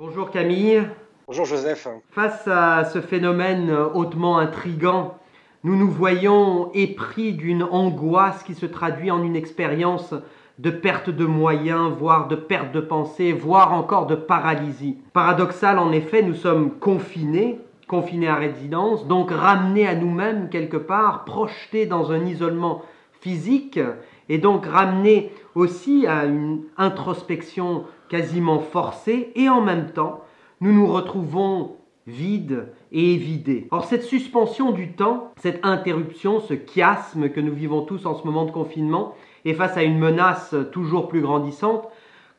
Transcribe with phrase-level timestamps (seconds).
[0.00, 0.84] Bonjour Camille.
[1.26, 1.88] Bonjour Joseph.
[2.12, 5.18] Face à ce phénomène hautement intrigant,
[5.64, 10.14] nous nous voyons épris d'une angoisse qui se traduit en une expérience
[10.60, 14.98] de perte de moyens, voire de perte de pensée, voire encore de paralysie.
[15.14, 17.58] Paradoxal en effet, nous sommes confinés,
[17.88, 22.82] confinés à résidence, donc ramenés à nous-mêmes quelque part, projetés dans un isolement
[23.20, 23.80] physique
[24.28, 30.24] et donc ramenés aussi à une introspection quasiment forcée et en même temps,
[30.60, 31.76] nous nous retrouvons
[32.06, 33.68] vides et évidés.
[33.70, 38.24] Or cette suspension du temps, cette interruption, ce chiasme que nous vivons tous en ce
[38.24, 41.86] moment de confinement, et face à une menace toujours plus grandissante,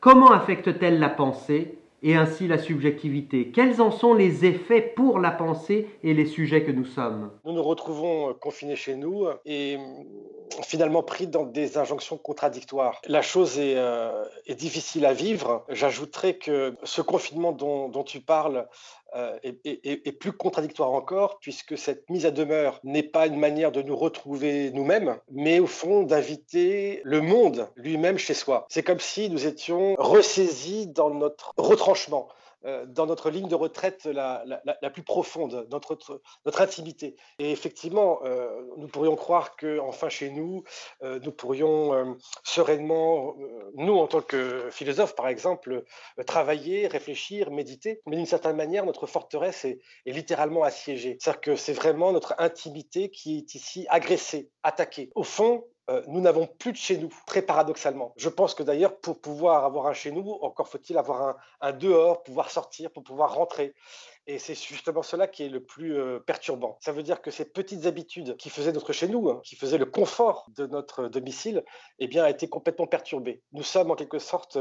[0.00, 1.78] comment affecte-t-elle la pensée?
[2.02, 6.62] Et ainsi la subjectivité Quels en sont les effets pour la pensée et les sujets
[6.64, 7.30] que nous sommes?
[7.44, 9.76] Nous nous retrouvons confinés chez nous et
[10.62, 13.00] finalement pris dans des injonctions contradictoires.
[13.06, 14.24] La chose est, euh,
[14.58, 15.64] difficile à vivre.
[15.68, 18.66] J'ajouterais que ce confinement dont, tu parles
[19.16, 23.82] euh, est, plus contradictoire encore, puisque cette mise à demeure n'est pas une manière de
[23.82, 28.66] nous retrouver nous-mêmes, mais au fond d'inviter le monde lui-même chez soi.
[28.68, 32.28] C'est comme si nous étions ressaisis dans notre retranchement.
[32.66, 34.60] Euh, dans notre ligne de retraite la,
[34.92, 35.96] plus profonde, notre,
[36.44, 37.16] notre intimité.
[37.38, 40.64] Et effectivement, euh, nous pourrions croire que, enfin, chez nous,
[41.02, 43.34] euh, nous pourrions sereinement,
[43.74, 45.84] nous, en tant que philosophes, par exemple,
[46.26, 48.02] travailler, réfléchir, méditer.
[48.06, 51.16] Mais d'une certaine manière, notre forteresse est littéralement assiégée.
[51.18, 55.10] C'est-à-dire que c'est vraiment notre intimité qui est ici agressée, attaquée.
[55.14, 58.12] Au fond, euh, nous n'avons plus de chez nous, très paradoxalement.
[58.16, 62.22] Je pense que d'ailleurs, pour pouvoir avoir un chez nous, encore faut-il avoir un, dehors,
[62.22, 63.74] pouvoir sortir, pour pouvoir rentrer.
[64.26, 66.78] Et c'est justement cela qui est le plus euh, perturbant.
[66.80, 69.78] Ça veut dire que ces petites habitudes qui faisaient notre chez nous, hein, qui faisaient
[69.78, 71.64] le confort de notre domicile,
[71.98, 73.42] eh bien, a été complètement perturbées.
[73.52, 74.58] Nous sommes en quelque sorte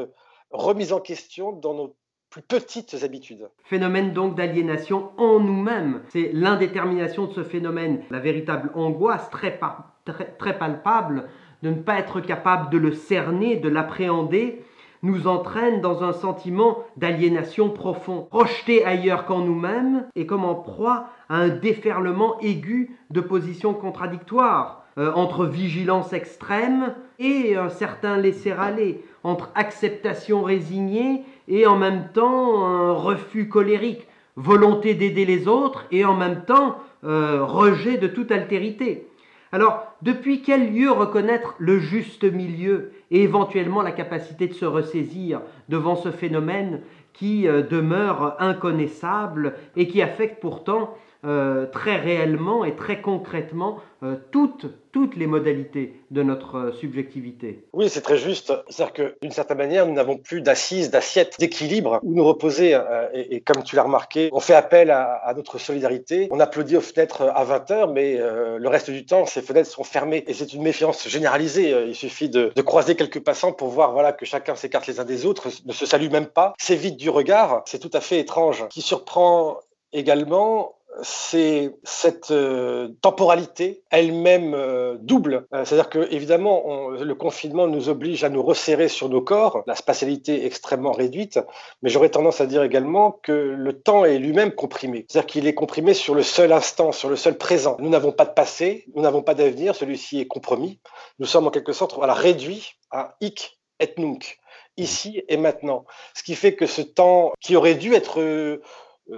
[0.49, 1.95] remis en question dans nos
[2.29, 3.49] plus petites habitudes.
[3.63, 6.01] Phénomène donc d'aliénation en nous-mêmes.
[6.09, 11.27] C'est l'indétermination de ce phénomène, la véritable angoisse très, palpable
[11.63, 14.61] de ne pas être capable de le cerner, de l'appréhender,
[15.01, 21.09] nous entraîne dans un sentiment d'aliénation profond, projeté ailleurs qu'en nous-mêmes et comme en proie
[21.29, 29.03] à un déferlement aigu de positions contradictoires, euh, entre vigilance extrême et un certain laisser-aller,
[29.23, 36.15] entre acceptation résignée et en même temps refus colérique, volonté d'aider les autres et en
[36.15, 39.07] même temps euh, rejet de toute altérité.
[39.51, 45.41] Alors, depuis quel lieu reconnaître le juste milieu et éventuellement la capacité de se ressaisir
[45.69, 46.81] devant ce phénomène
[47.13, 50.93] qui euh, demeure inconnaissable et qui affecte pourtant
[51.25, 57.65] euh, très réellement et très concrètement euh, toutes, toutes les modalités de notre euh, subjectivité.
[57.73, 58.53] Oui, c'est très juste.
[58.69, 62.79] C'est-à-dire que d'une certaine manière, nous n'avons plus d'assises, d'assiettes, d'équilibre où nous reposer.
[63.13, 66.29] Et, comme tu l'as remarqué, on fait appel à, notre solidarité.
[66.31, 69.83] On applaudit aux fenêtres à 20 heures, mais le reste du temps, ces fenêtres sont
[69.83, 70.23] fermées.
[70.27, 71.75] Et c'est une méfiance généralisée.
[71.87, 75.05] Il suffit de, de, croiser quelques passants pour voir voilà, que chacun s'écarte les uns
[75.05, 77.63] des autres, ne se salue même pas, s'évite du regard.
[77.65, 78.65] C'est tout à fait étrange.
[78.69, 79.59] Qui surprend
[79.91, 85.47] également c'est cette euh, temporalité elle-même euh, double.
[85.53, 89.75] Euh, c'est-à-dire que évidemment, le confinement nous oblige à nous resserrer sur nos corps, la
[89.75, 91.39] spatialité est extrêmement réduite,
[91.81, 95.05] mais j'aurais tendance à dire également que le temps est lui-même comprimé.
[95.07, 97.77] C'est-à-dire qu'il est comprimé sur le seul instant, sur le seul présent.
[97.79, 100.79] Nous n'avons pas de passé, nous n'avons pas d'avenir, celui-ci est compromis.
[101.19, 104.39] Nous sommes en quelque sorte réduits à hic et nunc,
[104.77, 105.85] ici et maintenant.
[106.15, 108.59] Ce qui fait que ce temps qui aurait dû être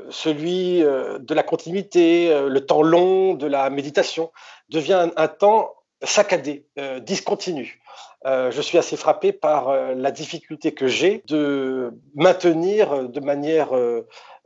[0.09, 4.31] celui euh, de la continuité, euh, le temps long de la méditation,
[4.69, 6.65] devient un, temps saccadé,
[7.01, 7.79] discontinu.
[8.25, 13.69] je suis assez frappé par la difficulté que j'ai de maintenir de manière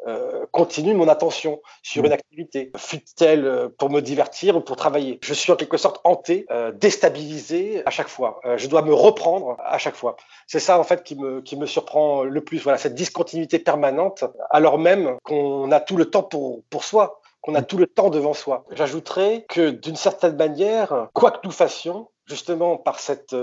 [0.07, 2.05] euh, continue mon attention sur mm.
[2.05, 5.19] une activité, fut-elle euh, pour me divertir ou pour travailler?
[5.23, 8.39] Je suis en quelque sorte hanté, euh, déstabilisé à chaque fois.
[8.57, 10.15] je dois me reprendre à chaque fois.
[10.47, 12.59] C'est ça en fait qui me, qui me surprend le plus.
[12.59, 17.55] Voilà, cette discontinuité permanente, alors même qu'on a tout le temps pour, pour soi qu'on
[17.55, 17.65] a mm.
[17.65, 18.65] tout le temps devant soi.
[18.71, 23.35] J'ajouterais que d'une certaine manière, quoi que nous fassions, justement par cette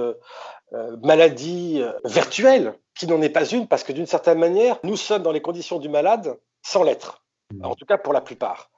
[1.02, 5.32] maladie virtuelle, qui n'en est pas une, parce que d'une certaine manière, nous sommes dans
[5.32, 7.64] les conditions du malade sans l'être, mmh.
[7.64, 8.71] en tout cas pour la plupart.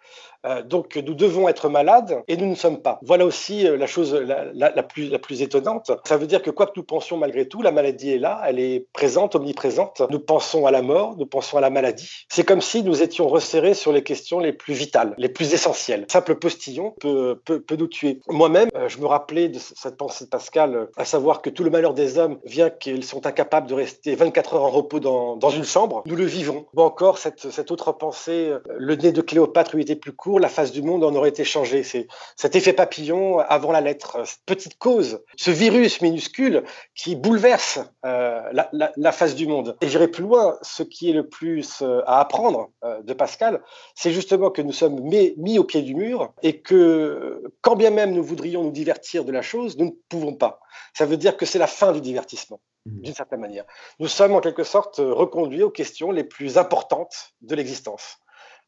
[0.66, 2.98] Donc nous devons être malades et nous ne sommes pas.
[3.02, 5.90] Voilà aussi la chose la, plus, étonnante.
[6.04, 8.58] Ça veut dire que quoi que nous pensions malgré tout, la maladie est là, elle
[8.58, 10.02] est présente, omniprésente.
[10.10, 12.26] Nous pensons à la mort, nous pensons à la maladie.
[12.28, 16.06] C'est comme si nous étions resserrés sur les questions les plus vitales, les plus essentielles.
[16.10, 17.40] Simple postillon peut,
[17.78, 18.20] nous tuer.
[18.28, 21.94] Moi-même, je me rappelais de cette pensée de Pascal, à savoir que tout le malheur
[21.94, 26.02] des hommes vient qu'ils sont incapables de rester 24 heures en repos dans, une chambre.
[26.06, 26.66] Nous le vivons.
[26.74, 30.40] Ou encore cette, cette autre pensée, euh, le nez de Cléopâtre eût été plus court,
[30.40, 31.82] la face du monde en aurait été changée.
[31.82, 32.06] C'est
[32.36, 36.64] cet effet papillon avant la lettre, cette petite cause, ce virus minuscule
[36.94, 39.76] qui bouleverse euh, la, la, la, face du monde.
[39.80, 43.62] Et j'irai plus loin, ce qui est le plus euh, à apprendre euh, de Pascal,
[43.94, 47.90] c'est justement que nous sommes mis, mis au pied du mur et que quand bien
[47.90, 50.60] même nous voudrions nous divertir de la chose, nous ne pouvons pas.
[50.92, 52.60] Ça veut dire que c'est la fin du divertissement.
[52.86, 53.00] Mmh.
[53.00, 53.64] d'une certaine manière.
[53.98, 58.18] Nous sommes en quelque sorte reconduits aux questions les plus importantes de l'existence.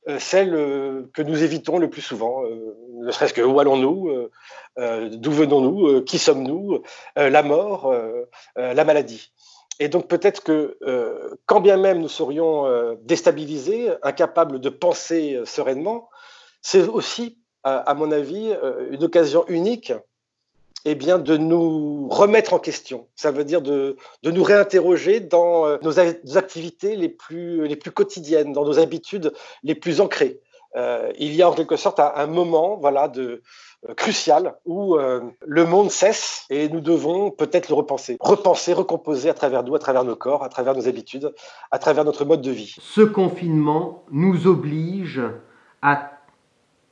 [0.08, 4.29] Euh, celles euh, que nous évitons le plus souvent, euh, ne serait-ce que où allons-nous,
[4.76, 6.82] d'où venons-nous, qui sommes-nous,
[7.14, 7.94] la mort,
[8.56, 9.32] la maladie.
[9.79, 10.79] Et donc peut-être que
[11.47, 16.09] quand bien même nous serions déstabilisés, incapables de penser sereinement,
[16.62, 18.55] c'est aussi, à mon avis,
[18.91, 19.93] une occasion unique
[20.88, 23.09] eh bien, de nous remettre en question.
[23.17, 25.99] Ça veut dire de, de nous réinterroger dans euh, nos,
[26.38, 29.33] activités les plus, les plus quotidiennes, dans nos habitudes
[29.65, 30.41] les plus ancrées.
[30.77, 33.43] Euh, il y a en quelque sorte un, moment voilà, de,
[33.88, 38.17] euh, crucial où le monde cesse et nous devons peut-être le repenser.
[38.21, 41.35] Repenser, recomposer à travers nous, à travers nos corps, à travers nos habitudes,
[41.73, 42.77] à travers notre mode de vie.
[42.79, 45.21] Ce confinement nous oblige
[45.83, 46.12] à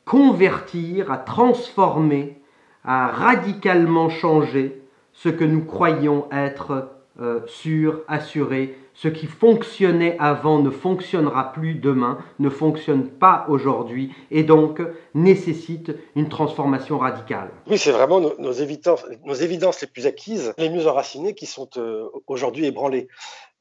[0.04, 2.40] convertir, à transformer
[2.84, 4.80] a radicalement changé
[5.12, 6.90] ce que nous croyions être
[7.20, 8.76] euh, sûr, assuré.
[8.92, 14.80] Ce qui fonctionnait avant ne fonctionnera plus demain, ne fonctionne pas aujourd'hui et donc
[15.14, 17.50] nécessite une transformation radicale.
[17.68, 19.04] Oui, c'est vraiment nos, évidences,
[19.80, 23.08] les plus acquises, les mieux enracinées qui sont euh, aujourd'hui ébranlées.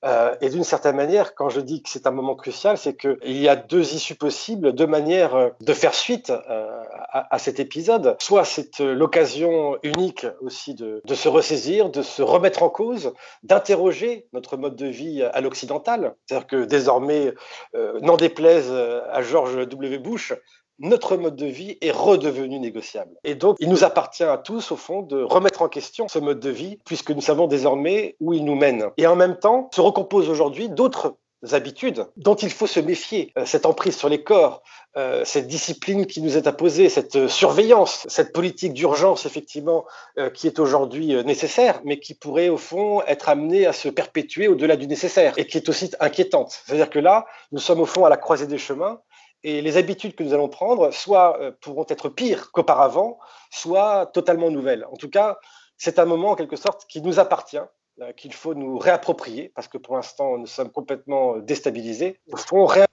[0.03, 3.37] Euh, et d'une certaine manière, quand je dis que c'est un moment crucial, c'est qu'il
[3.37, 8.17] y a deux issues possibles, deux manières euh, de faire suite euh, à, cet épisode.
[8.19, 13.13] Soit c'est l'occasion unique aussi de, se ressaisir, de se remettre en cause,
[13.43, 16.15] d'interroger notre mode de vie à l'occidental.
[16.25, 17.33] C'est-à-dire que désormais,
[18.01, 19.99] n'en déplaise à George W.
[19.99, 20.33] Bush,
[20.79, 23.11] notre mode de vie est redevenu négociable.
[23.23, 26.39] Et donc, il nous appartient à tous, au fond, de remettre en question ce mode
[26.39, 28.89] de vie, puisque nous savons désormais où il nous mène.
[28.97, 31.15] Et en même temps, se recomposent aujourd'hui d'autres
[31.51, 33.33] habitudes dont il faut se méfier.
[33.37, 34.63] Euh, cette emprise sur les corps,
[34.95, 39.85] euh, cette discipline qui nous est imposée, cette surveillance, cette politique d'urgence, effectivement,
[40.17, 44.47] euh, qui est aujourd'hui nécessaire, mais qui pourrait, au fond, être amenée à se perpétuer
[44.47, 46.61] au-delà du nécessaire et qui est aussi inquiétante.
[46.65, 49.01] C'est-à-dire que là, nous sommes, au fond, à la croisée des chemins
[49.43, 53.19] et les habitudes que nous allons prendre, soit euh, pourront être pires qu'auparavant,
[53.51, 54.85] soit totalement nouvelles.
[54.91, 55.37] En tout cas,
[55.77, 57.57] c'est un moment en quelque sorte qui nous appartient,
[58.01, 62.17] euh, qu'il faut nous réapproprier, parce que pour l'instant, nous sommes complètement euh, déstabilisés.
[62.27, 62.89] Il faut réinterroger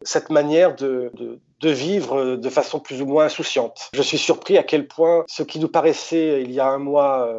[0.00, 3.90] cette manière de, de, de, vivre de façon plus ou moins insouciante.
[3.92, 7.30] Je suis surpris à quel point ce qui nous paraissait il y a un mois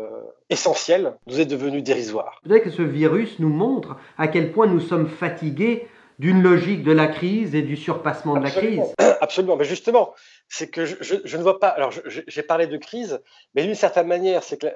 [0.51, 2.39] essentiel nous est devenu dérisoire.
[2.43, 5.87] Peut-être que ce virus nous montre à quel point nous sommes fatigués
[6.19, 8.93] d'une logique de la crise et du surpassement de la crise.
[9.21, 10.13] Absolument, mais justement,
[10.49, 11.69] c'est que je, je, ne vois pas.
[11.69, 13.21] Alors, j'ai parlé de crise,
[13.55, 14.67] mais d'une certaine manière, c'est que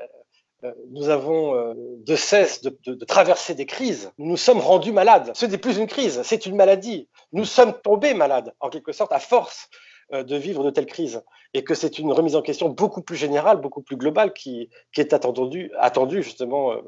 [0.63, 4.11] euh, nous avons euh, de cesse de, de, de, traverser des crises.
[4.17, 5.31] Nous nous sommes rendus malades.
[5.35, 7.07] Ce n'est plus une crise, c'est une maladie.
[7.31, 9.77] Nous sommes tombés malades, en quelque sorte, à force euh,
[10.11, 11.21] de vivre de telles crises.
[11.53, 15.01] Et que c'est une remise en question beaucoup plus générale, beaucoup plus globale qui, qui
[15.01, 16.81] est attendue, attendue justement euh,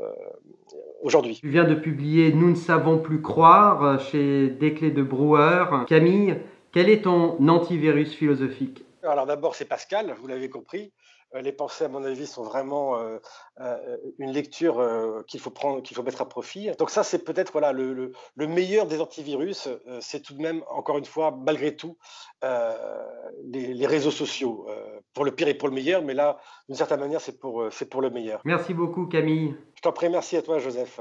[1.02, 1.40] aujourd'hui.
[1.42, 5.66] Tu viens de publier Nous ne savons plus croire euh, chez Desclés de Brouwer.
[5.88, 6.38] Camille,
[6.72, 8.84] quel est ton antivirus philosophique?
[9.04, 10.92] Alors d'abord, c'est Pascal, vous l'avez compris.
[11.36, 13.18] Euh, les pensées, à mon avis, sont vraiment euh,
[13.62, 14.84] euh, une lecture
[15.28, 16.72] qu'il faut prendre, qu'il faut mettre à profit.
[16.78, 19.70] Donc ça, c'est peut-être voilà le, le, meilleur des antivirus.
[20.00, 21.98] c'est tout de même, encore une fois, malgré tout,
[22.42, 24.68] les, les, réseaux sociaux,
[25.14, 26.02] pour le pire et pour le meilleur.
[26.02, 28.42] Mais là, d'une certaine manière, c'est pour, c'est pour le meilleur.
[28.46, 29.56] Merci beaucoup, Camille.
[29.76, 31.00] Je t'en prie, merci à toi, Joseph.